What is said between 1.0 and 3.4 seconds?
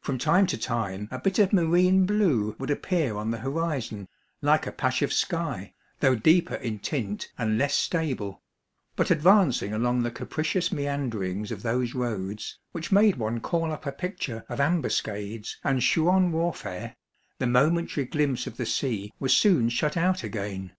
a bit of marine blue would appear on the